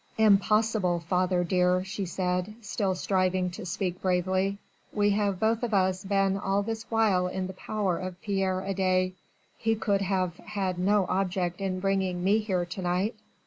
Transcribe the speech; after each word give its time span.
"Impossible, 0.17 0.99
father 0.99 1.43
dear," 1.43 1.83
she 1.83 2.07
said, 2.07 2.55
still 2.59 2.95
striving 2.95 3.51
to 3.51 3.63
speak 3.67 4.01
bravely. 4.01 4.57
"We 4.91 5.11
have 5.11 5.39
both 5.39 5.61
of 5.61 5.75
us 5.75 6.03
been 6.05 6.37
all 6.37 6.63
this 6.63 6.89
while 6.89 7.27
in 7.27 7.45
the 7.45 7.53
power 7.53 7.99
of 7.99 8.19
Pierre 8.19 8.61
Adet; 8.61 9.11
he 9.59 9.75
could 9.75 10.01
have 10.01 10.37
had 10.37 10.79
no 10.79 11.05
object 11.07 11.61
in 11.61 11.79
bringing 11.79 12.23
me 12.23 12.39
here 12.39 12.65
to 12.65 12.81
night." 12.81 13.13